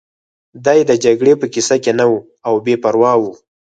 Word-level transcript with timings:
دی 0.65 0.79
د 0.89 0.91
جګړې 1.03 1.33
په 1.41 1.45
کیسه 1.53 1.75
کې 1.83 1.91
نه 1.99 2.05
و 2.09 2.13
او 2.47 2.53
بې 2.65 2.75
پروا 2.83 3.13
و 3.21 3.23